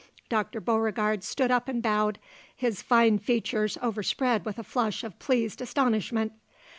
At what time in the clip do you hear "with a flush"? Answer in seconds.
4.45-5.03